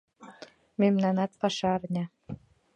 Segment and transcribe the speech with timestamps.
[0.79, 2.05] Мемнанат паша арня